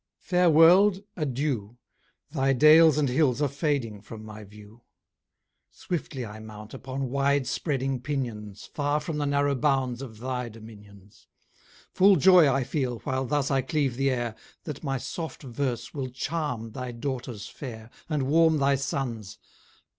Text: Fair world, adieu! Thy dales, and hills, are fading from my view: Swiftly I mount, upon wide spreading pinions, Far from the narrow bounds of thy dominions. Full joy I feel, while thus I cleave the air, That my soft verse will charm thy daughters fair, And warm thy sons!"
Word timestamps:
Fair 0.19 0.49
world, 0.49 1.03
adieu! 1.15 1.77
Thy 2.31 2.53
dales, 2.53 2.97
and 2.97 3.07
hills, 3.07 3.39
are 3.39 3.47
fading 3.47 4.01
from 4.01 4.25
my 4.25 4.43
view: 4.43 4.81
Swiftly 5.69 6.25
I 6.25 6.39
mount, 6.39 6.73
upon 6.73 7.11
wide 7.11 7.45
spreading 7.45 8.01
pinions, 8.01 8.65
Far 8.73 8.99
from 8.99 9.19
the 9.19 9.27
narrow 9.27 9.53
bounds 9.53 10.01
of 10.01 10.17
thy 10.17 10.49
dominions. 10.49 11.27
Full 11.93 12.15
joy 12.15 12.51
I 12.51 12.63
feel, 12.63 12.97
while 13.01 13.25
thus 13.27 13.51
I 13.51 13.61
cleave 13.61 13.95
the 13.95 14.09
air, 14.09 14.33
That 14.63 14.83
my 14.83 14.97
soft 14.97 15.43
verse 15.43 15.93
will 15.93 16.09
charm 16.09 16.71
thy 16.71 16.91
daughters 16.93 17.47
fair, 17.47 17.91
And 18.09 18.23
warm 18.23 18.57
thy 18.57 18.77
sons!" 18.77 19.37